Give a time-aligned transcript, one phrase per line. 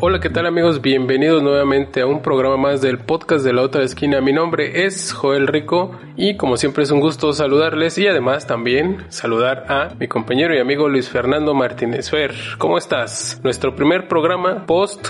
[0.00, 0.80] Hola, ¿qué tal amigos?
[0.80, 4.20] Bienvenidos nuevamente a un programa más del podcast de la otra esquina.
[4.20, 9.04] Mi nombre es Joel Rico y como siempre es un gusto saludarles y además también
[9.08, 12.32] saludar a mi compañero y amigo Luis Fernando Martínez Fer.
[12.58, 13.40] ¿Cómo estás?
[13.42, 15.08] Nuestro primer programa post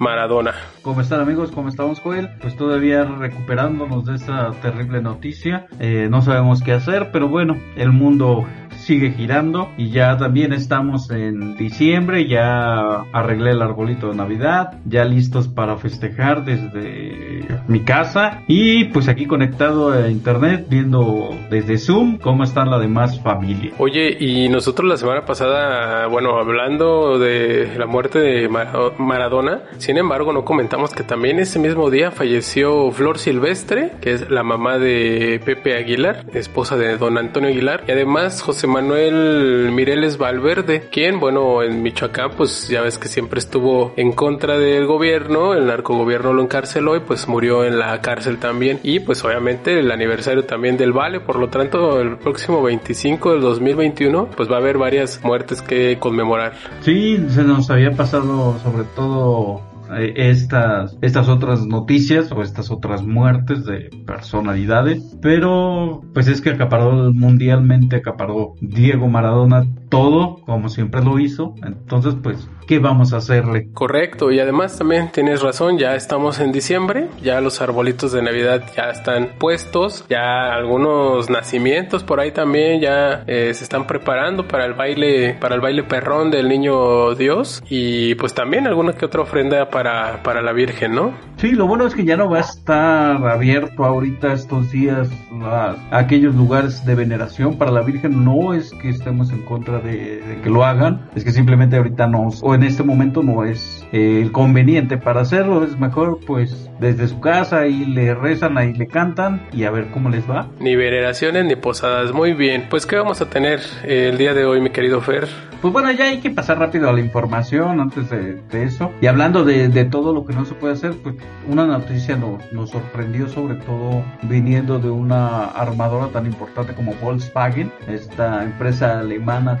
[0.00, 0.54] Maradona.
[0.80, 1.50] ¿Cómo están amigos?
[1.50, 2.30] ¿Cómo estamos Joel?
[2.40, 5.66] Pues todavía recuperándonos de esa terrible noticia.
[5.78, 8.46] Eh, no sabemos qué hacer, pero bueno, el mundo
[8.80, 15.04] sigue girando y ya también estamos en diciembre, ya arreglé el arbolito de Navidad, ya
[15.04, 22.18] listos para festejar desde mi casa y pues aquí conectado a internet viendo desde Zoom
[22.18, 23.72] cómo están la demás familia.
[23.78, 30.32] Oye, y nosotros la semana pasada, bueno, hablando de la muerte de Maradona, sin embargo
[30.32, 35.40] no comentamos que también ese mismo día falleció Flor Silvestre, que es la mamá de
[35.44, 41.64] Pepe Aguilar, esposa de don Antonio Aguilar, y además José Manuel Mireles Valverde, quien, bueno,
[41.64, 46.44] en Michoacán, pues ya ves que siempre estuvo en contra del gobierno, el narcogobierno lo
[46.44, 48.78] encarceló y pues murió en la cárcel también.
[48.84, 53.40] Y pues obviamente el aniversario también del Vale, por lo tanto el próximo 25 del
[53.40, 56.52] 2021, pues va a haber varias muertes que conmemorar.
[56.82, 59.62] Sí, se nos había pasado sobre todo
[59.96, 66.50] eh, estas, estas otras noticias o estas otras muertes de personalidades, pero pues es que
[66.50, 73.18] acaparó mundialmente, acaparó Diego Maradona todo, como siempre lo hizo, entonces pues ¿qué vamos a
[73.18, 73.68] hacerle?
[73.74, 78.62] Correcto, y además también tienes razón, ya estamos en diciembre, ya los arbolitos de Navidad
[78.76, 84.64] ya están puestos, ya algunos nacimientos por ahí también ya eh, se están preparando para
[84.64, 89.22] el baile, para el baile perrón del niño Dios y pues también alguna que otra
[89.22, 91.12] ofrenda para, para la Virgen, ¿no?
[91.36, 95.10] Sí, lo bueno es que ya no va a estar abierto ahorita estos días
[95.42, 100.20] a, aquellos lugares de veneración para la Virgen, no es que estemos en contra de,
[100.20, 103.86] de que lo hagan, es que simplemente ahorita no, o en este momento no es
[103.92, 108.72] eh, el conveniente para hacerlo, es mejor pues desde su casa y le rezan, ahí
[108.72, 110.48] le cantan y a ver cómo les va.
[110.60, 112.66] Ni veneraciones ni posadas, muy bien.
[112.70, 115.28] Pues ¿qué vamos a tener el día de hoy, mi querido Fer?
[115.60, 118.90] Pues bueno, ya hay que pasar rápido a la información antes de, eso.
[119.02, 121.16] Y hablando de, de, todo lo que no se puede hacer, pues
[121.48, 127.70] una noticia nos, nos sorprendió sobre todo viniendo de una armadora tan importante como Volkswagen,
[127.88, 129.60] esta empresa alemana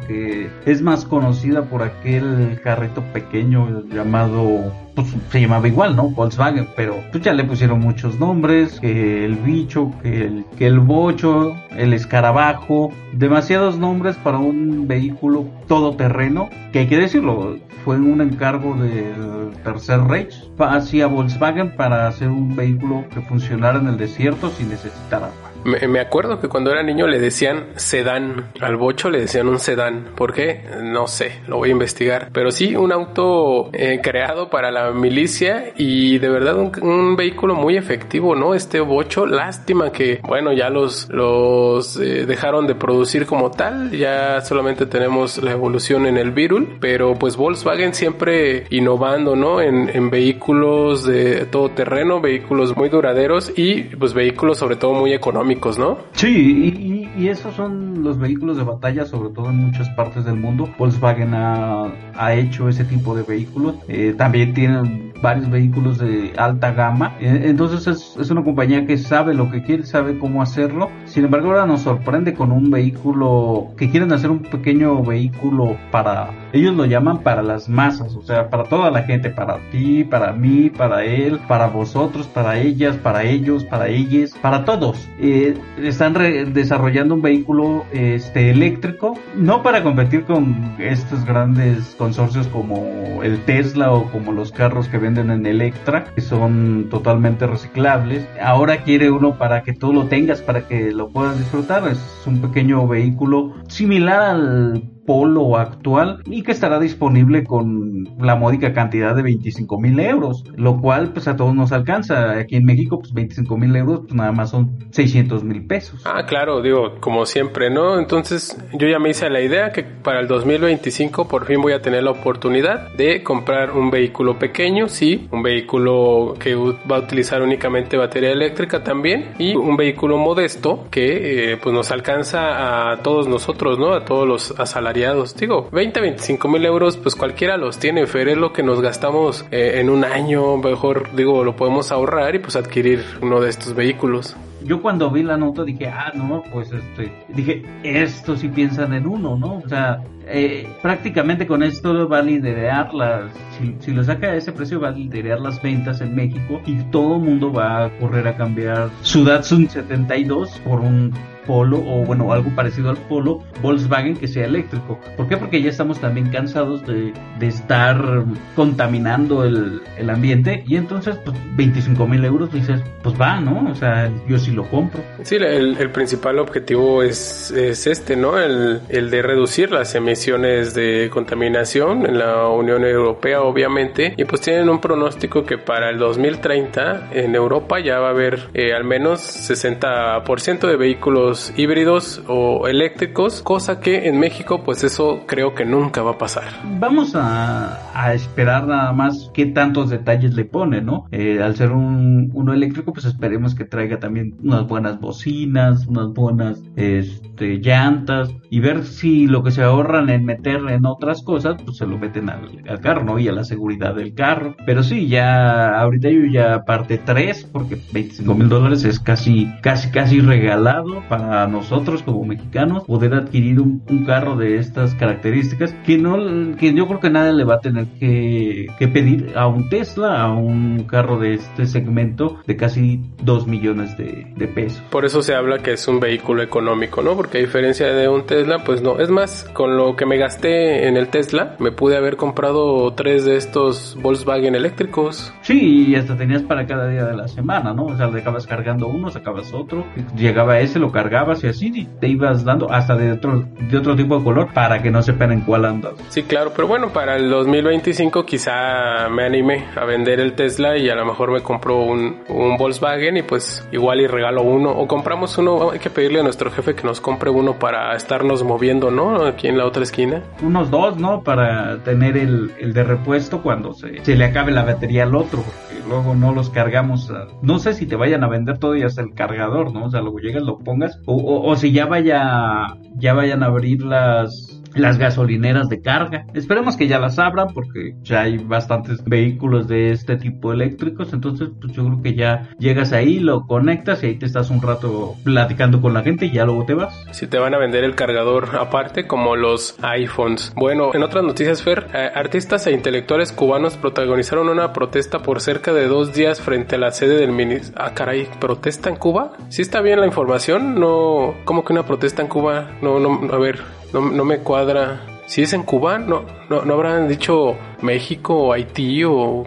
[0.66, 6.10] es más conocida por aquel carrito pequeño llamado pues, se llamaba igual, ¿no?
[6.10, 10.80] Volkswagen, pero pues ya le pusieron muchos nombres, que el bicho, que el, que el
[10.80, 18.20] bocho, el escarabajo, demasiados nombres para un vehículo todoterreno, que hay que decirlo, fue un
[18.20, 24.50] encargo del Tercer Reich hacia Volkswagen para hacer un vehículo que funcionara en el desierto
[24.50, 25.50] sin necesitar agua.
[25.64, 30.06] Me, acuerdo que cuando era niño le decían sedán, al bocho le decían un sedán.
[30.16, 30.62] ¿Por qué?
[30.82, 32.30] No sé, lo voy a investigar.
[32.32, 37.76] Pero sí, un auto eh, creado para la milicia y de verdad un, vehículo muy
[37.76, 38.54] efectivo, ¿no?
[38.54, 44.40] Este bocho, lástima que, bueno, ya los, los eh, dejaron de producir como tal, ya
[44.40, 49.60] solamente tenemos la evolución en el Virul, pero pues Volkswagen siempre innovando, ¿no?
[49.60, 55.12] En, en vehículos de todo terreno, vehículos muy duraderos y pues vehículos sobre todo muy
[55.12, 55.40] económicos
[55.78, 55.98] ¿no?
[56.12, 60.68] Sí, y, esos son los vehículos de batalla, sobre todo en muchas partes del mundo.
[60.78, 61.92] Volkswagen ha,
[62.32, 63.76] hecho ese tipo de vehículos.
[63.88, 67.16] Eh, también tienen varios vehículos de alta gama.
[67.20, 70.90] Eh, entonces es, es, una compañía que sabe lo que quiere, sabe cómo hacerlo.
[71.04, 76.30] Sin embargo, ahora nos sorprende con un vehículo que quieren hacer un pequeño vehículo para,
[76.52, 80.32] ellos lo llaman para las masas, o sea, para toda la gente, para ti, para
[80.32, 85.08] mí, para él, para vosotros, para ellas, para ellos, para ellas, para todos.
[85.18, 86.14] Eh, están
[86.52, 93.92] desarrollando un vehículo este, eléctrico, no para competir con estos grandes consorcios como el Tesla
[93.92, 98.26] o como los carros que venden en Electra, que son totalmente reciclables.
[98.42, 101.86] Ahora quiere uno para que tú lo tengas, para que lo puedas disfrutar.
[101.88, 108.72] Es un pequeño vehículo similar al Polo actual y que estará disponible con la módica
[108.72, 112.38] cantidad de 25 mil euros, lo cual pues a todos nos alcanza.
[112.38, 116.02] Aquí en México pues 25 mil euros pues nada más son 600 mil pesos.
[116.04, 117.98] Ah, claro, digo, como siempre, ¿no?
[117.98, 121.82] Entonces yo ya me hice la idea que para el 2025 por fin voy a
[121.82, 127.42] tener la oportunidad de comprar un vehículo pequeño, sí, un vehículo que va a utilizar
[127.42, 133.28] únicamente batería eléctrica también y un vehículo modesto que eh, pues nos alcanza a todos
[133.28, 133.92] nosotros, ¿no?
[133.92, 134.89] A todos los asalariados.
[134.92, 139.44] Digo, 20, 25 mil euros, pues cualquiera los tiene, Fer, es lo que nos gastamos
[139.50, 143.74] eh, en un año, mejor digo, lo podemos ahorrar y pues adquirir uno de estos
[143.74, 144.36] vehículos.
[144.62, 149.06] Yo cuando vi la nota dije, ah, no, pues este, dije, esto sí piensan en
[149.06, 149.62] uno, ¿no?
[149.64, 154.36] O sea, eh, prácticamente con esto va a liderar las, si, si, lo saca a
[154.36, 157.90] ese precio va a liderar las ventas en México y todo el mundo va a
[157.98, 161.14] correr a cambiar su Datsun 72 por un
[161.50, 165.00] Polo o bueno, algo parecido al Polo Volkswagen que sea eléctrico.
[165.16, 165.36] ¿Por qué?
[165.36, 168.24] Porque ya estamos también cansados de, de estar
[168.54, 173.68] contaminando el, el, ambiente y entonces pues 25 mil euros dices, pues va, ¿no?
[173.68, 175.02] O sea, yo sí lo compro.
[175.24, 178.38] Sí, el, el principal objetivo es, es este, ¿no?
[178.38, 184.40] El, el, de reducir las emisiones de contaminación en la Unión Europea, obviamente, y pues
[184.40, 188.84] tienen un pronóstico que para el 2030 en Europa ya va a haber eh, al
[188.84, 195.64] menos 60% de vehículos híbridos o eléctricos, cosa que en México pues eso creo que
[195.64, 196.44] nunca va a pasar.
[196.78, 201.06] Vamos a, a esperar nada más qué tantos detalles le pone, ¿no?
[201.10, 206.12] Eh, al ser un, uno eléctrico pues esperemos que traiga también unas buenas bocinas, unas
[206.12, 211.56] buenas este, llantas y ver si lo que se ahorran en meter en otras cosas
[211.64, 213.18] pues se lo meten al, al carro, ¿no?
[213.18, 214.56] Y a la seguridad del carro.
[214.66, 219.90] Pero sí, ya ahorita yo ya parte 3 porque 25 mil dólares es casi, casi,
[219.90, 225.98] casi regalado para a nosotros como mexicanos poder adquirir un, carro de estas características que
[225.98, 230.22] no que yo creo que nadie le va a tener que, pedir a un Tesla
[230.22, 234.82] a un carro de este segmento de casi 2 millones de, de, pesos.
[234.90, 238.24] Por eso se habla que es un vehículo económico no porque a diferencia de un
[238.24, 238.98] Tesla pues no.
[238.98, 243.24] Es más con lo que me gasté en el Tesla me pude haber comprado tres
[243.24, 245.32] de estos Volkswagen eléctricos.
[245.42, 248.88] Sí y hasta tenías para cada día de la semana no o sea dejabas cargando
[248.88, 249.84] uno sacabas otro
[250.16, 253.96] llegaba ese lo cargabas cargabas y así te ibas dando hasta de otro, de otro
[253.96, 255.94] tipo de color para que no sepan en cuál andas.
[256.08, 260.88] Sí, claro, pero bueno, para el 2025 quizá me anime a vender el Tesla y
[260.88, 264.86] a lo mejor me compro un, un Volkswagen y pues igual y regalo uno o
[264.86, 268.90] compramos uno, hay que pedirle a nuestro jefe que nos compre uno para estarnos moviendo,
[268.92, 269.24] ¿no?
[269.26, 270.22] Aquí en la otra esquina.
[270.42, 271.24] Unos dos, ¿no?
[271.24, 275.42] Para tener el, el de repuesto cuando se, se le acabe la batería al otro,
[275.42, 277.12] porque luego no los cargamos.
[277.42, 279.86] no sé si te vayan a vender todo y hasta el cargador, ¿no?
[279.86, 284.59] O sea, luego llegas, lo pongas o, si ya vaya ya vayan a abrir las
[284.74, 286.26] las gasolineras de carga.
[286.34, 291.12] Esperemos que ya las abran porque ya hay bastantes vehículos de este tipo eléctricos.
[291.12, 294.62] Entonces, pues yo creo que ya llegas ahí, lo conectas y ahí te estás un
[294.62, 296.94] rato platicando con la gente y ya luego te vas.
[297.12, 300.52] Si te van a vender el cargador aparte, como los iPhones.
[300.56, 305.72] Bueno, en otras noticias, Fer, eh, artistas e intelectuales cubanos protagonizaron una protesta por cerca
[305.72, 307.74] de dos días frente a la sede del ministro.
[307.82, 309.32] Ah, caray, ¿protesta en Cuba?
[309.48, 310.78] ¿Sí está bien la información?
[310.78, 312.72] No, ¿cómo que una protesta en Cuba?
[312.82, 313.60] No, no, a ver,
[313.92, 315.00] no, no me cuadra.
[315.26, 319.46] Si es en Cuba, no, no, no habrán dicho México o Haití o,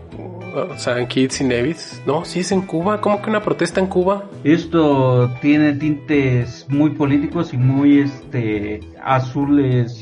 [0.77, 2.01] San Kitts y Nevis.
[2.05, 3.01] No, si es en Cuba.
[3.01, 4.23] ¿Cómo que una protesta en Cuba?
[4.43, 10.01] Esto tiene tintes muy políticos y muy este azules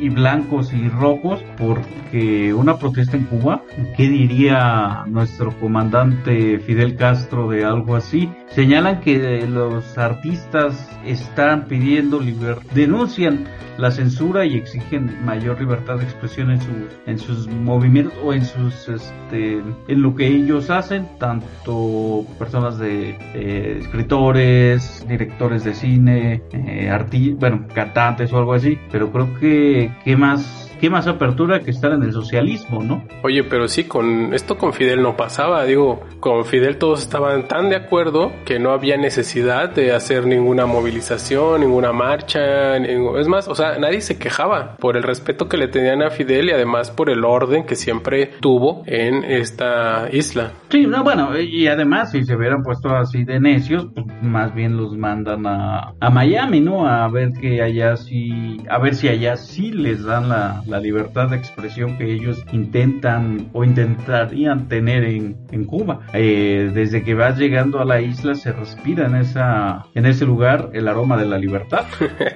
[0.00, 3.62] y, blancos y rojos porque una protesta en Cuba,
[3.96, 8.30] ¿qué diría nuestro comandante Fidel Castro de algo así?
[8.54, 13.46] Señalan que los artistas están pidiendo libertad, denuncian
[13.78, 16.74] la censura y exigen mayor libertad de expresión en sus,
[17.06, 23.78] en sus movimientos o en sus este, en lo que ellos hacen, tanto personas de
[23.78, 30.71] escritores, directores de cine, eh, bueno, cantantes o algo así, pero creo que qué más
[30.82, 33.04] qué más apertura que estar en el socialismo, ¿no?
[33.22, 37.70] Oye, pero sí, con esto con Fidel no pasaba, digo, con Fidel todos estaban tan
[37.70, 43.54] de acuerdo que no había necesidad de hacer ninguna movilización, ninguna marcha, es más, o
[43.54, 47.10] sea, nadie se quejaba por el respeto que le tenían a Fidel y además por
[47.10, 50.50] el orden que siempre tuvo en esta isla.
[50.68, 54.76] Sí, no, bueno, y además si se hubieran puesto así de necios, pues más bien
[54.76, 56.88] los mandan a, a Miami, ¿no?
[56.88, 61.28] A ver que allá sí, a ver si allá sí les dan la la libertad
[61.28, 66.00] de expresión que ellos intentan o intentarían tener en, en Cuba.
[66.14, 70.70] Eh, desde que vas llegando a la isla se respira en, esa, en ese lugar
[70.72, 71.84] el aroma de la libertad.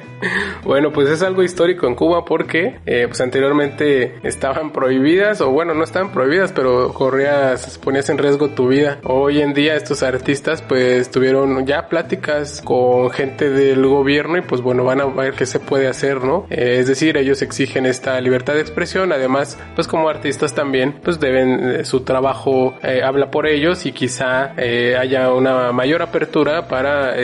[0.64, 5.72] bueno, pues es algo histórico en Cuba porque eh, pues anteriormente estaban prohibidas o bueno,
[5.72, 8.98] no estaban prohibidas, pero corrías, ponías en riesgo tu vida.
[9.04, 14.60] Hoy en día estos artistas pues tuvieron ya pláticas con gente del gobierno y pues
[14.60, 16.46] bueno, van a ver qué se puede hacer, ¿no?
[16.50, 21.20] Eh, es decir, ellos exigen esta libertad de expresión, además pues como artistas también pues
[21.20, 24.52] deben, su trabajo habla por ellos y quizá
[25.00, 27.14] haya una mayor apertura para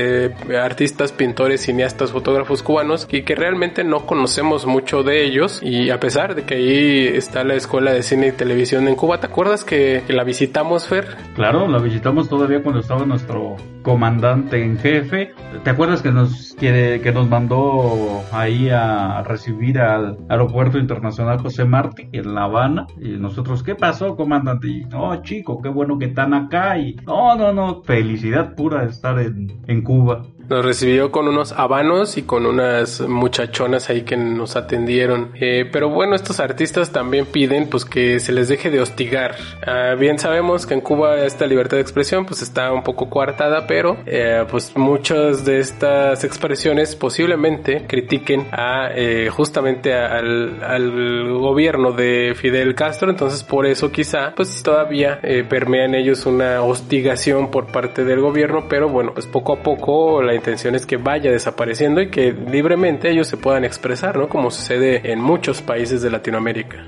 [0.62, 5.99] artistas, pintores, cineastas, fotógrafos cubanos y que realmente no conocemos mucho de ellos y a
[6.00, 9.64] pesar de que ahí está la escuela de cine y televisión en Cuba, ¿te acuerdas
[9.64, 11.16] que, la visitamos, Fer?
[11.35, 15.32] Claro, la visitamos todavía cuando estaba nuestro comandante en jefe.
[15.64, 21.64] ¿Te acuerdas que nos que, que nos mandó ahí a recibir al aeropuerto internacional José
[21.64, 22.86] Martí en La Habana?
[23.00, 24.68] Y nosotros, ¿qué pasó, comandante?
[24.68, 26.78] Y, no, chico, qué bueno que están acá.
[26.78, 30.22] Y no, no, no, felicidad pura de estar en, en Cuba.
[30.52, 35.30] Nos recibió con unos habanos y con unas muchachonas ahí que nos atendieron.
[35.40, 39.35] Eh, pero bueno, estos artistas también piden pues que se les deje de hostigar.
[39.66, 43.66] Ah, bien sabemos que en Cuba esta libertad de expresión pues está un poco coartada,
[43.66, 51.92] pero eh, pues muchas de estas expresiones posiblemente critiquen a eh, justamente al, al, gobierno
[51.92, 53.09] de Fidel Castro.
[53.09, 55.18] Entonces por eso quizá pues todavía
[55.49, 60.21] permea en ellos una hostigación por parte del gobierno, pero bueno pues poco a poco
[60.21, 64.28] la intención es que vaya desapareciendo y que libremente ellos se puedan expresar, ¿no?
[64.28, 66.84] Como sucede en muchos países de Latinoamérica.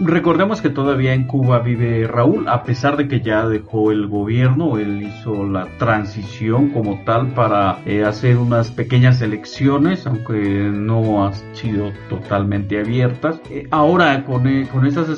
[0.00, 4.78] Recordemos que todavía en Cuba vive Raúl, a pesar de que ya dejó el gobierno,
[4.78, 11.34] él hizo la transición como tal para eh, hacer unas pequeñas elecciones, aunque no han
[11.52, 13.40] sido totalmente abiertas.
[13.50, 15.08] Eh, ahora con, eh, con esas,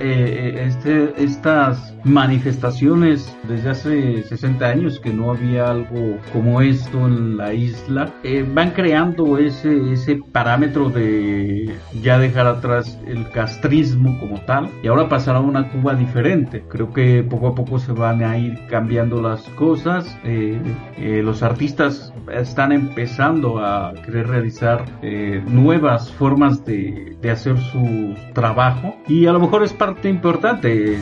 [0.00, 7.52] este, estas manifestaciones desde hace 60 años que no había algo como esto en la
[7.52, 8.10] isla,
[8.54, 15.38] van creando ese, ese parámetro de ya dejar atrás el castrismo tal y ahora pasará
[15.38, 16.64] a una Cuba diferente.
[16.68, 20.18] Creo que poco a poco se van a ir cambiando las cosas.
[20.24, 20.60] Eh,
[20.96, 28.14] eh, los artistas están empezando a querer realizar eh, nuevas formas de, de hacer su
[28.32, 30.98] trabajo y a lo mejor es parte importante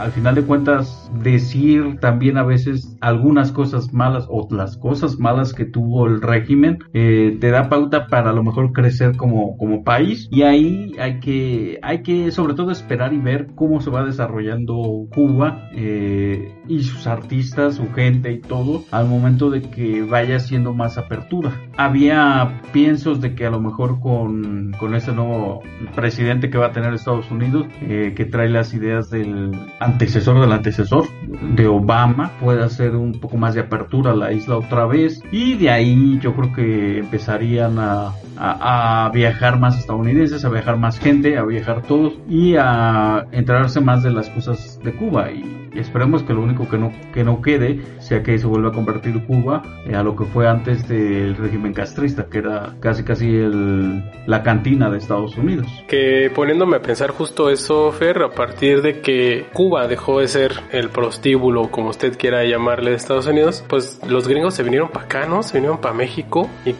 [0.00, 5.52] al final de cuentas decir también a veces algunas cosas malas o las cosas malas
[5.52, 9.84] que tuvo el régimen eh, te da pauta para a lo mejor crecer como, como
[9.84, 10.28] país.
[10.30, 15.06] Y ahí hay que hay que sobre todo esperar y ver cómo se va desarrollando
[15.14, 20.72] Cuba eh, y sus artistas su gente y todo al momento de que vaya siendo
[20.72, 21.52] más apertura.
[21.76, 25.62] Había piensos de que a lo mejor con, con ese nuevo
[25.94, 29.52] presidente que va a tener Estados Unidos eh, que trae las ideas del
[29.90, 31.06] antecesor del antecesor
[31.54, 35.54] de Obama puede hacer un poco más de apertura a la isla otra vez y
[35.54, 41.36] de ahí yo creo que empezarían a, a, viajar más estadounidenses, a viajar más gente,
[41.36, 46.32] a viajar todos y a enterarse más de las cosas de Cuba y, esperemos que
[46.32, 49.94] lo único que no, que no quede sea que se vuelva a convertir Cuba eh,
[49.94, 54.90] a lo que fue antes del régimen castrista, que era casi casi el, la cantina
[54.90, 55.68] de Estados Unidos.
[55.86, 60.54] Que poniéndome a pensar justo eso, Fer, a partir de que Cuba dejó de ser
[60.72, 65.06] el prostíbulo, como usted quiera llamarle, de Estados Unidos, pues los gringos se vinieron para
[65.06, 65.44] acá, ¿no?
[65.44, 66.74] Se vinieron para México y,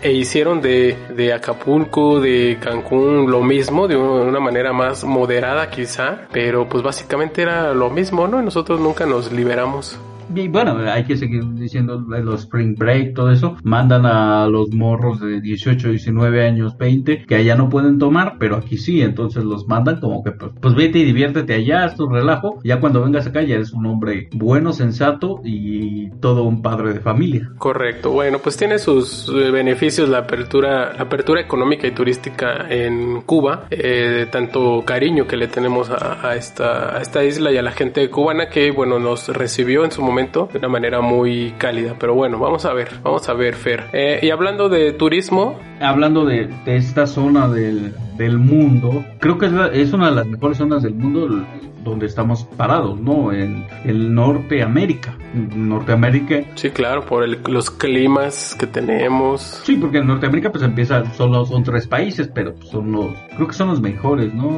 [0.00, 6.28] e hicieron de de Acapulco, de Cancún, lo mismo, de una manera más moderada quizá,
[6.32, 8.40] pero pues básicamente era lo mismo, ¿no?
[8.40, 9.98] Y nosotros nunca nos liberamos.
[10.34, 13.56] Y bueno, hay que seguir diciendo los Spring Break, todo eso.
[13.62, 18.56] Mandan a los morros de 18, 19 años, 20, que allá no pueden tomar, pero
[18.56, 19.00] aquí sí.
[19.00, 22.60] Entonces los mandan como que, pues, pues vete y diviértete allá, haz tu relajo.
[22.62, 27.00] Ya cuando vengas acá ya eres un hombre bueno, sensato y todo un padre de
[27.00, 27.50] familia.
[27.58, 28.10] Correcto.
[28.10, 33.66] Bueno, pues tiene sus eh, beneficios la apertura, la apertura económica y turística en Cuba.
[33.70, 38.08] Eh, tanto cariño que le tenemos a, esta, a esta isla y a la gente
[38.10, 41.94] cubana que, bueno, nos recibió en su momento de una manera muy cálida.
[41.98, 43.84] Pero bueno, vamos a ver, vamos a ver, Fer.
[43.92, 45.58] Eh, y hablando de turismo.
[45.80, 50.58] Hablando de, esta zona del, del, mundo, creo que es, es, una de las mejores
[50.58, 51.46] zonas del mundo
[51.84, 53.32] donde estamos parados, ¿no?
[53.32, 55.16] En el Norteamérica.
[55.34, 56.42] Norteamérica.
[56.56, 59.60] Sí, claro, por los climas que tenemos.
[59.62, 63.06] Sí, porque en Norteamérica pues empieza, solo son tres países, pero son los,
[63.36, 64.48] creo que son los mejores, ¿no?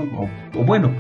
[0.56, 0.90] o bueno,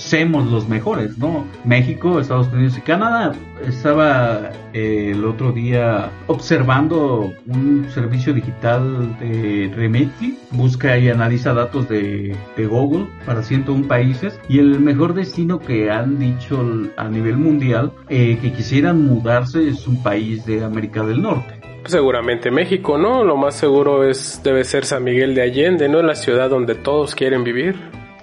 [0.00, 1.46] semos los mejores, ¿no?
[1.64, 3.34] México, Estados Unidos y Canadá.
[3.66, 11.88] Estaba eh, el otro día observando un servicio digital de Remitly, busca y analiza datos
[11.88, 16.62] de, Google para 101 países y el mejor destino que han dicho
[16.96, 21.60] a nivel mundial eh, que quisieran mudarse es un país de América del Norte.
[21.86, 23.24] Seguramente México, ¿no?
[23.24, 26.02] Lo más seguro es debe ser San Miguel de Allende, ¿no?
[26.02, 27.76] La ciudad donde todos quieren vivir.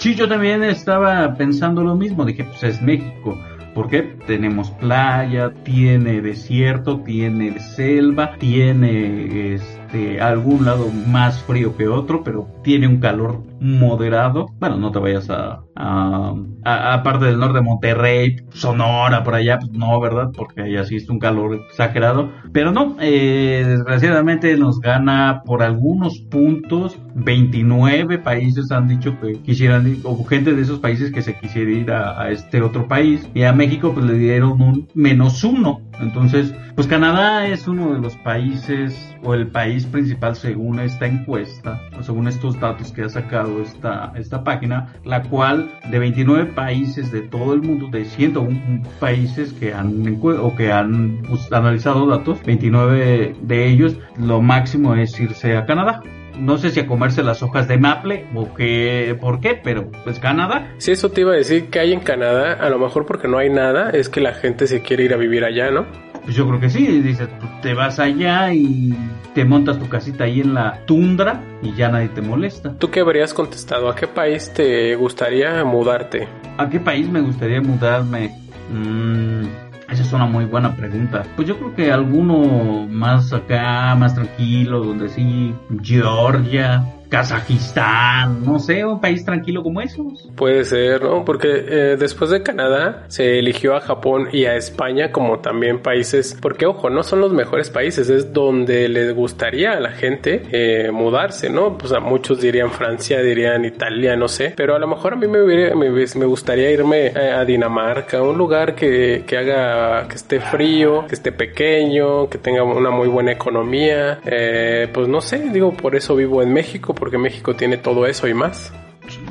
[0.07, 3.37] Sí, yo también estaba pensando lo mismo, dije, pues es México.
[3.73, 9.55] Porque tenemos playa, tiene desierto, tiene selva, tiene
[9.87, 14.47] este, algún lado más frío que otro, pero tiene un calor moderado.
[14.59, 19.99] Bueno, no te vayas a, a, del norte de Monterrey, Sonora, por allá, pues no,
[19.99, 20.31] ¿verdad?
[20.35, 22.31] Porque allá sí es un calor exagerado.
[22.51, 26.97] Pero no, eh, desgraciadamente nos gana por algunos puntos.
[27.15, 31.71] 29 países han dicho que quisieran ir, o gente de esos países que se quisiera
[31.71, 33.27] ir a, a este otro país.
[33.33, 35.81] Y a México pues le dieron un menos uno.
[35.99, 41.81] Entonces, pues Canadá es uno de los países o el país principal según esta encuesta,
[41.97, 47.11] o según estos datos que ha sacado esta, esta página, la cual de 29 países
[47.11, 53.35] de todo el mundo, de 101 países que han, o que han analizado datos, 29
[53.41, 56.01] de ellos, lo máximo es irse a Canadá
[56.39, 60.19] no sé si a comerse las hojas de maple o qué, por qué, pero pues
[60.19, 60.73] Canadá.
[60.77, 63.37] Sí, eso te iba a decir que hay en Canadá, a lo mejor porque no
[63.37, 65.85] hay nada, es que la gente se quiere ir a vivir allá, ¿no?
[66.23, 67.29] Pues yo creo que sí, dices,
[67.61, 68.93] te vas allá y
[69.33, 72.73] te montas tu casita ahí en la tundra y ya nadie te molesta.
[72.77, 73.89] ¿Tú qué habrías contestado?
[73.89, 76.27] ¿A qué país te gustaría mudarte?
[76.57, 78.35] ¿A qué país me gustaría mudarme?
[78.69, 79.45] Mm,
[79.89, 81.23] esa es una muy buena pregunta.
[81.35, 88.83] Pues yo creo que alguno más acá, más tranquilo, donde sí, Georgia, Kazajistán, no sé,
[88.83, 90.29] un país tranquilo como esos.
[90.35, 91.23] Puede ser, ¿no?
[91.23, 96.37] Porque eh, después de Canadá se eligió a Japón y a España como también países,
[96.41, 100.91] porque ojo, no son los mejores países, es donde les gustaría a la gente eh,
[100.91, 101.77] mudarse, ¿no?
[101.77, 105.27] Pues a muchos dirían Francia, dirían Italia, no sé, pero a lo mejor a mí
[105.27, 105.39] me,
[105.75, 111.31] me, gustaría irme a, Dinamarca, un lugar que, que, haga, que esté frío, que esté
[111.31, 116.41] pequeño, que tenga una muy buena economía, eh, pues no sé, digo, por eso vivo
[116.43, 118.73] en México porque México tiene todo eso y más.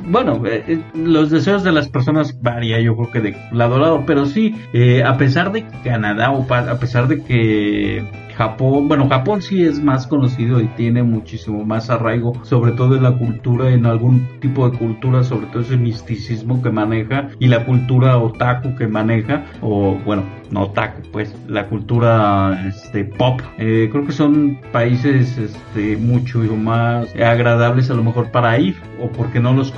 [0.09, 3.79] Bueno, eh, eh, los deseos de las personas varía, yo creo que de lado a
[3.79, 8.05] lado, pero sí, eh, a pesar de Canadá o a pesar de que
[8.37, 13.01] Japón, bueno, Japón sí es más conocido y tiene muchísimo más arraigo, sobre todo en
[13.01, 17.65] la cultura, en algún tipo de cultura, sobre todo ese misticismo que maneja y la
[17.65, 23.41] cultura otaku que maneja, o bueno, no otaku, pues la cultura este, pop.
[23.57, 29.09] Eh, creo que son países este, mucho más agradables a lo mejor para ir, o
[29.09, 29.71] porque no los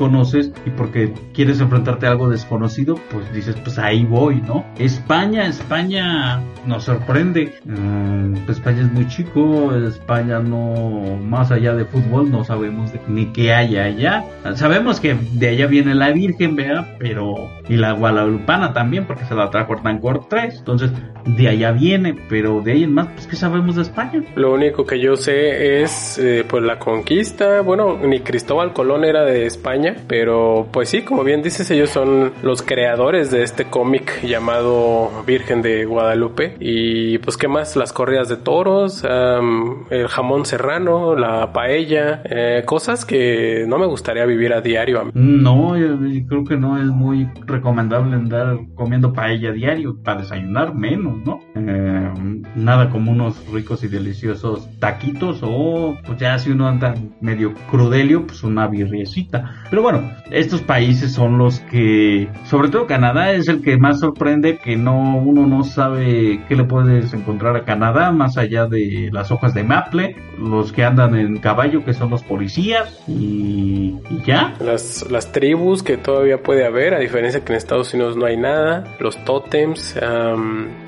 [0.66, 4.66] y porque quieres enfrentarte a algo desconocido, pues dices, pues ahí voy, ¿no?
[4.78, 7.54] España, España nos sorprende.
[7.66, 13.54] Mm, España es muy chico, España no, más allá de fútbol, no sabemos ni qué
[13.54, 14.24] hay allá.
[14.56, 19.36] Sabemos que de allá viene la Virgen, vea, pero, y la Guadalupana también, porque se
[19.36, 20.92] la trajo Hernán 3, entonces
[21.26, 24.24] de allá viene, pero de ahí en más, pues ¿qué sabemos de España?
[24.36, 29.24] Lo único que yo sé es, eh, pues la conquista, bueno, ni Cristóbal Colón era
[29.24, 34.24] de España, pero pues sí, como bien dices, ellos son los creadores de este cómic
[34.24, 41.16] llamado Virgen de Guadalupe, y pues qué más, las corridas de toros, el jamón serrano,
[41.16, 45.12] la paella, eh, cosas que no me gustaría vivir a diario.
[45.14, 50.74] No, yo, creo que no es muy recomendable andar comiendo paella a diario para desayunar
[50.74, 51.40] menos, ¿no?
[51.56, 52.12] Eh,
[52.56, 58.26] nada como unos ricos y deliciosos taquitos o pues ya si uno anda medio crudelio,
[58.26, 59.64] pues una birriecita.
[59.70, 59.99] Pero bueno,
[60.32, 65.18] estos países son los que, sobre todo Canadá es el que más sorprende que no
[65.18, 69.64] uno no sabe qué le puedes encontrar a Canadá más allá de las hojas de
[69.64, 74.54] maple, los que andan en caballo que son los policías y, ya.
[74.60, 78.38] Las, las tribus que todavía puede haber, a diferencia que en Estados Unidos no hay
[78.38, 79.96] nada, los tótems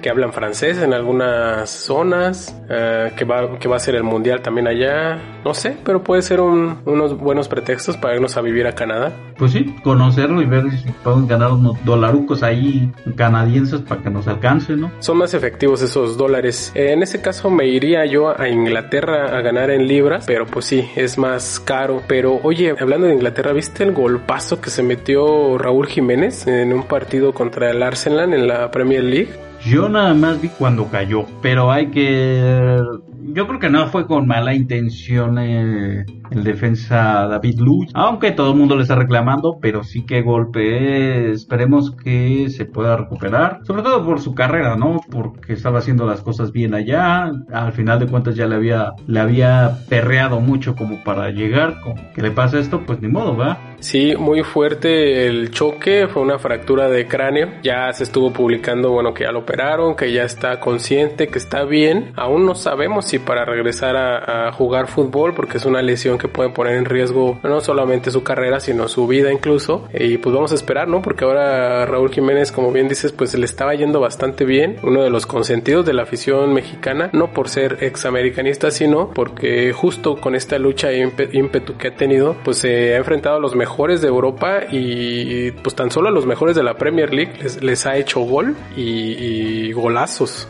[0.02, 4.41] que hablan francés en algunas zonas, uh, que, va, que va a ser el mundial
[4.41, 8.74] también allá, no sé, pero puede ser unos buenos pretextos para irnos a vivir a
[8.74, 9.01] Canadá.
[9.38, 14.28] Pues sí, conocerlo y ver si pueden ganar unos dolarucos ahí canadienses para que nos
[14.28, 14.92] alcance, ¿no?
[15.00, 16.72] Son más efectivos esos dólares.
[16.76, 20.88] En ese caso me iría yo a Inglaterra a ganar en libras, pero pues sí,
[20.96, 22.04] es más caro.
[22.08, 26.84] Pero oye, hablando de Inglaterra, ¿viste el golpazo que se metió Raúl Jiménez en un
[26.84, 29.30] partido contra el Arsenal en la Premier League?
[29.64, 32.80] Yo nada más vi cuando cayó, pero hay que
[33.24, 38.52] yo creo que no fue con mala intención eh, el defensa David Luz, aunque todo
[38.52, 41.32] el mundo le está reclamando, pero sí que golpe.
[41.32, 45.02] esperemos que se pueda recuperar, sobre todo por su carrera, ¿no?
[45.10, 49.20] Porque estaba haciendo las cosas bien allá, al final de cuentas ya le había, le
[49.20, 51.78] había perreado mucho como para llegar,
[52.16, 53.72] que le pasa esto, pues ni modo, ¿va?
[53.82, 57.50] Sí, muy fuerte el choque, fue una fractura de cráneo.
[57.64, 61.66] Ya se estuvo publicando, bueno, que ya lo operaron, que ya está consciente, que está
[61.66, 62.14] bien.
[62.16, 66.50] Aún no sabemos si para regresar a, jugar fútbol, porque es una lesión que puede
[66.50, 69.88] poner en riesgo no solamente su carrera, sino su vida incluso.
[69.93, 71.02] Y pues vamos a esperar, ¿no?
[71.02, 74.78] Porque ahora Raúl Jiménez, como bien dices, pues le estaba yendo bastante bien.
[74.84, 80.15] Uno de los consentidos de la afición mexicana, no por ser examericanista, sino porque justo
[80.15, 84.02] con esta lucha e ímpetu que ha tenido, pues se ha enfrentado a los mejores
[84.02, 87.97] de Europa y pues tan solo a los mejores de la Premier League les, ha
[87.97, 90.47] hecho gol y, golazos.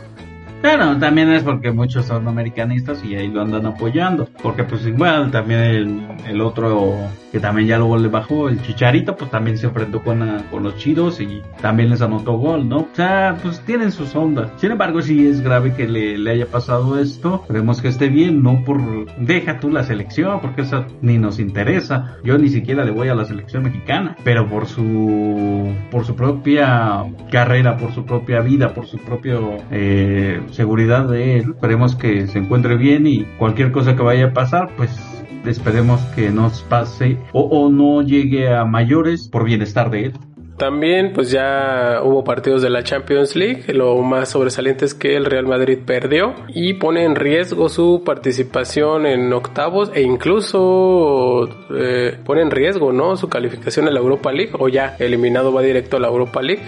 [0.62, 4.28] Bueno, también es porque muchos son americanistas y ahí lo andan apoyando.
[4.42, 8.50] Porque pues igual también el, el otro que también ya luego le bajó.
[8.50, 12.34] El Chicharito, pues también se enfrentó con, ah, con los chidos y también les anotó
[12.34, 12.80] gol, ¿no?
[12.80, 14.50] O sea, pues tienen sus ondas.
[14.58, 17.40] Sin embargo, sí es grave que le, le haya pasado esto.
[17.42, 18.82] Esperemos que esté bien, no por.
[19.16, 22.18] Deja tú la selección, porque eso ni nos interesa.
[22.22, 25.72] Yo ni siquiera le voy a la selección mexicana, pero por su.
[25.90, 29.38] por su propia carrera, por su propia vida, por su propia
[29.70, 31.52] eh, seguridad de él.
[31.54, 36.30] Esperemos que se encuentre bien y cualquier cosa que vaya a pasar, pues esperemos que
[36.30, 40.12] nos pase o, no llegue a mayores por bienestar de él.
[40.58, 45.24] También pues ya hubo partidos de la Champions League, lo más sobresaliente es que el
[45.24, 52.42] Real Madrid perdió y pone en riesgo su participación en octavos e incluso eh, pone
[52.42, 53.16] en riesgo ¿no?
[53.16, 56.62] su calificación en la Europa League o ya eliminado va directo a la Europa League.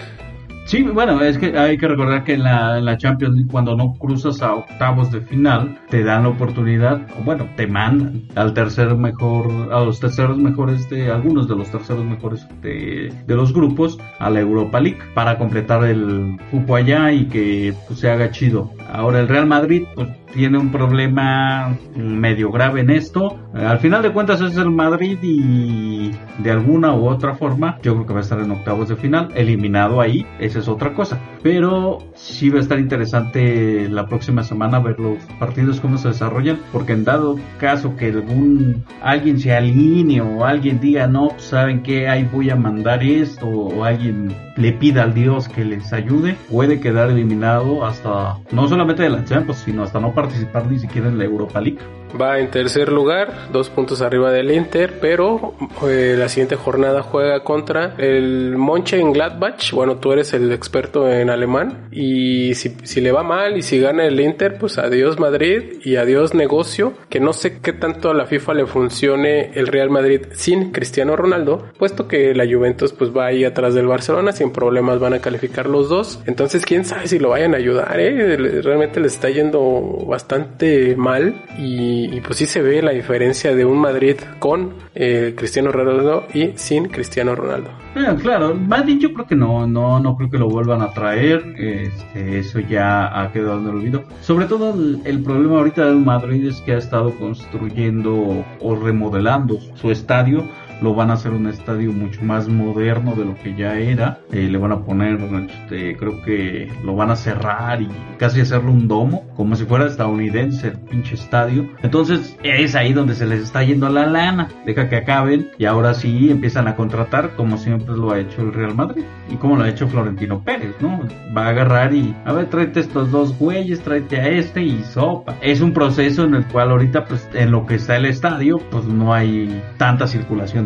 [0.65, 3.75] Sí, bueno, es que hay que recordar que en la, en la, Champions League cuando
[3.75, 8.55] no cruzas a octavos de final, te dan la oportunidad, o bueno, te mandan al
[8.55, 13.53] tercer mejor, a los terceros mejores de, algunos de los terceros mejores de, de los
[13.53, 18.31] grupos, a la Europa League, para completar el fútbol allá y que pues, se haga
[18.31, 18.71] chido.
[18.91, 23.39] Ahora el Real Madrid, pues tiene un problema medio grave en esto.
[23.53, 28.05] Al final de cuentas es el Madrid y de alguna u otra forma yo creo
[28.05, 31.19] que va a estar en octavos de final, eliminado ahí, esa es otra cosa.
[31.43, 36.59] Pero sí va a estar interesante la próxima semana ver los partidos cómo se desarrollan,
[36.71, 41.83] porque en dado caso que algún alguien se alinee o alguien diga no, pues, saben
[41.83, 46.35] que ahí voy a mandar esto o alguien le pida al Dios que les ayude,
[46.49, 51.09] puede quedar eliminado hasta no solamente de la Champions, sino hasta no participar ni siquiera
[51.09, 51.79] en la Europa League.
[52.19, 55.53] Va en tercer lugar, dos puntos arriba del Inter, pero
[55.85, 59.71] eh, la siguiente jornada juega contra el Gladbach.
[59.73, 63.79] Bueno, tú eres el experto en alemán y si, si, le va mal y si
[63.79, 68.13] gana el Inter, pues adiós Madrid y adiós negocio, que no sé qué tanto a
[68.13, 73.15] la FIFA le funcione el Real Madrid sin Cristiano Ronaldo, puesto que la Juventus pues
[73.15, 76.21] va ahí atrás del Barcelona, sin problemas van a calificar los dos.
[76.25, 78.37] Entonces, quién sabe si lo vayan a ayudar, ¿eh?
[78.61, 83.65] Realmente le está yendo bastante mal y y, pues sí se ve la diferencia de
[83.65, 87.69] un Madrid con eh, Cristiano Ronaldo y sin Cristiano Ronaldo.
[87.95, 91.55] Eh, claro, Madrid yo creo que no, no, no creo que lo vuelvan a traer,
[91.57, 94.03] este, eso ya ha quedado en el olvido.
[94.21, 99.59] Sobre todo el, el problema ahorita del Madrid es que ha estado construyendo o remodelando
[99.75, 100.45] su estadio
[100.81, 104.19] lo van a hacer un estadio mucho más moderno de lo que ya era.
[104.31, 108.71] Eh, le van a poner, este, creo que lo van a cerrar y casi hacerlo
[108.71, 111.67] un domo, como si fuera estadounidense el pinche estadio.
[111.83, 114.49] Entonces es ahí donde se les está yendo la lana.
[114.65, 118.53] Deja que acaben y ahora sí empiezan a contratar como siempre lo ha hecho el
[118.53, 121.01] Real Madrid y como lo ha hecho Florentino Pérez, ¿no?
[121.35, 125.35] Va a agarrar y, a ver, tráete estos dos güeyes, tráete a este y sopa.
[125.41, 128.85] Es un proceso en el cual ahorita, pues en lo que está el estadio, pues
[128.85, 130.64] no hay tanta circulación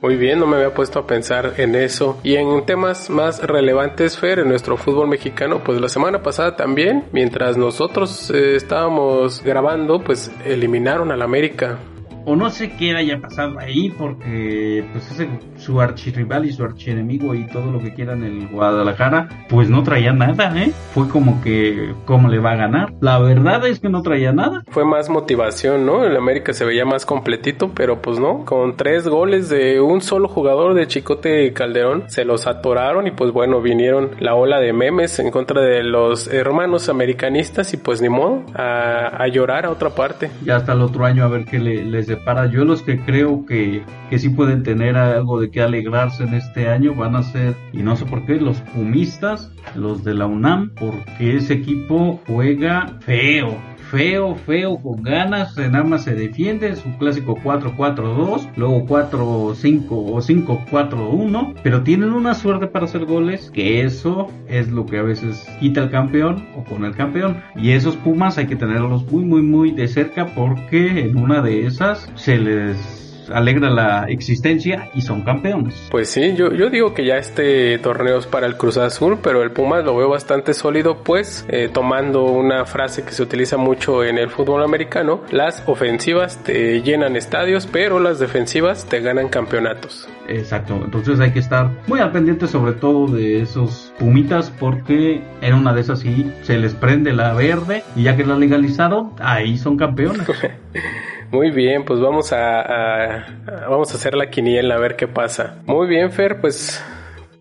[0.00, 2.18] Muy bien, no me había puesto a pensar en eso.
[2.22, 7.04] Y en temas más relevantes, Fer, en nuestro fútbol mexicano, pues la semana pasada también,
[7.12, 11.78] mientras nosotros eh, estábamos grabando, pues eliminaron al América
[12.26, 17.34] o no sé qué haya pasado ahí porque pues ese su archirrival y su archienemigo
[17.34, 20.72] y todo lo que quieran el Guadalajara pues no traía nada, ¿eh?
[20.92, 22.92] Fue como que cómo le va a ganar.
[23.00, 24.64] La verdad es que no traía nada.
[24.68, 26.04] Fue más motivación, ¿no?
[26.04, 30.28] El América se veía más completito, pero pues no, con tres goles de un solo
[30.28, 35.18] jugador de Chicote Calderón se los atoraron y pues bueno, vinieron la ola de memes
[35.20, 40.30] en contra de los hermanos americanistas y pues ni modo a, llorar a otra parte.
[40.44, 43.44] Ya hasta el otro año a ver qué le, les para yo los que creo
[43.46, 47.54] que, que sí pueden tener algo de que alegrarse en este año van a ser,
[47.72, 52.96] y no sé por qué, los pumistas, los de la UNAM, porque ese equipo juega
[53.00, 53.56] feo
[53.90, 60.20] feo, feo, con ganas, nada más se defiende, es un clásico 4-4-2, luego 4-5 o
[60.20, 65.46] 5-4-1, pero tienen una suerte para hacer goles, que eso es lo que a veces
[65.60, 67.42] quita el campeón o con el campeón.
[67.56, 71.66] Y esos Pumas hay que tenerlos muy, muy, muy de cerca porque en una de
[71.66, 75.88] esas se les alegra la existencia y son campeones.
[75.90, 79.42] Pues sí, yo, yo digo que ya este torneo es para el Cruz Azul, pero
[79.42, 84.04] el Pumas lo veo bastante sólido, pues eh, tomando una frase que se utiliza mucho
[84.04, 90.08] en el fútbol americano, las ofensivas te llenan estadios, pero las defensivas te ganan campeonatos.
[90.28, 95.54] Exacto, entonces hay que estar muy al pendiente sobre todo de esos Pumitas porque en
[95.54, 99.56] una de esas sí se les prende la verde y ya que la legalizaron, ahí
[99.56, 100.26] son campeones.
[101.30, 103.26] Muy bien, pues vamos a,
[103.68, 105.62] vamos a hacer la quiniela a ver qué pasa.
[105.66, 106.82] Muy bien, Fer, pues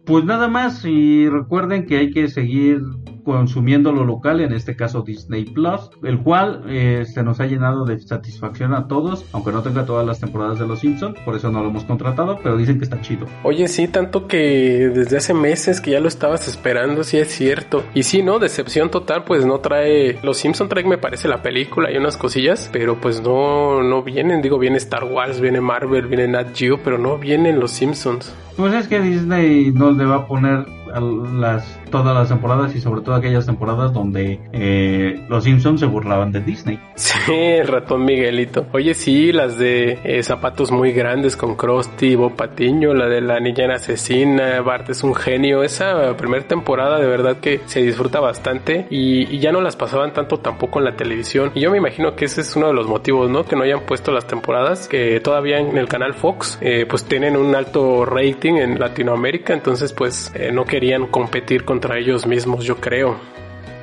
[0.05, 2.79] pues nada más y recuerden que hay que seguir
[3.25, 7.83] consumiendo lo local, en este caso Disney Plus, el cual eh, se nos ha llenado
[7.83, 11.51] de satisfacción a todos, aunque no tenga todas las temporadas de Los Simpsons, por eso
[11.51, 13.25] no lo hemos contratado, pero dicen que está chido.
[13.43, 17.83] Oye, sí, tanto que desde hace meses que ya lo estabas esperando, sí es cierto.
[17.93, 18.39] Y sí, ¿no?
[18.39, 20.19] Decepción total, pues no trae...
[20.23, 24.41] Los Simpsons trae, me parece, la película y unas cosillas, pero pues no, no vienen,
[24.41, 28.33] digo, viene Star Wars, viene Marvel, viene Nat Geo, pero no vienen Los Simpsons.
[28.55, 30.65] Pues es que Disney no le va a poner
[30.99, 36.31] las todas las temporadas y sobre todo aquellas temporadas donde eh, los Simpsons se burlaban
[36.31, 36.79] de Disney.
[36.95, 38.65] Sí, el ratón Miguelito.
[38.73, 43.39] Oye, sí, las de eh, zapatos muy grandes con Krusty, Bob Patiño, la de la
[43.39, 45.63] niña asesina, Bart es un genio.
[45.63, 50.39] Esa primera temporada de verdad que se disfruta bastante y, ya no las pasaban tanto
[50.39, 51.51] tampoco en la televisión.
[51.53, 53.43] Y yo me imagino que ese es uno de los motivos, ¿no?
[53.43, 57.35] Que no hayan puesto las temporadas, que todavía en el canal Fox eh, pues tienen
[57.35, 63.17] un alto rating en Latinoamérica, entonces pues no querían competir contra ellos mismos, yo creo.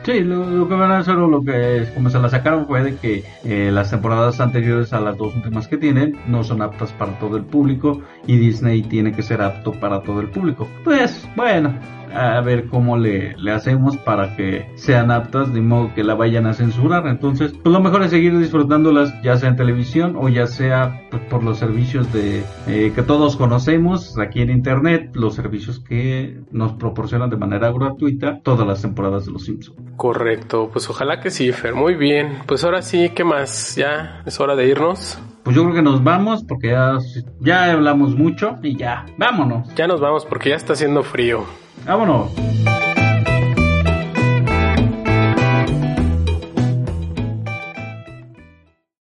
[0.04, 2.96] Sí, lo, que van a hacer o lo que como se la sacaron fue de
[2.96, 7.16] que eh, las temporadas anteriores a las dos últimas que tienen no son aptas para
[7.20, 10.66] todo el público y Disney tiene que ser apto para todo el público.
[10.82, 11.72] Pues bueno,
[12.14, 16.46] a ver cómo le, le hacemos para que sean aptas, de modo que la vayan
[16.46, 17.06] a censurar.
[17.06, 21.22] Entonces, pues lo mejor es seguir disfrutándolas, ya sea en televisión o ya sea pues,
[21.24, 26.72] por los servicios de eh, que todos conocemos aquí en internet, los servicios que nos
[26.72, 29.78] proporcionan de manera gratuita todas las temporadas de Los Simpsons.
[29.96, 31.74] Correcto, pues ojalá que sí, Fer.
[31.74, 33.76] Muy bien, pues ahora sí, ¿qué más?
[33.76, 35.18] Ya es hora de irnos.
[35.42, 36.98] Pues yo creo que nos vamos porque ya,
[37.40, 39.74] ya hablamos mucho y ya, vámonos.
[39.74, 41.44] Ya nos vamos porque ya está haciendo frío.
[41.84, 42.81] É Vámonos.